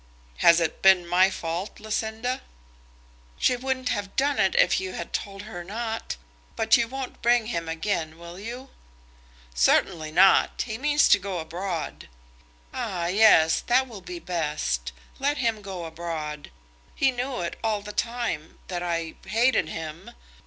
[0.37, 2.41] "Has it been my fault, Lucinda?"
[3.37, 6.15] "She wouldn't have done it if you had told her not.
[6.55, 8.71] But you won't bring him again; will you?"
[9.53, 10.63] "Certainly not.
[10.65, 12.09] He means to go abroad."
[12.73, 14.91] "Ah, yes; that will be best.
[15.19, 16.49] Let him go abroad.
[16.95, 20.09] He knew it all the time, that I hated him.